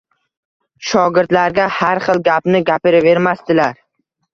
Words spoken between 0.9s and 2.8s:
Shogirdlarga har xil gapni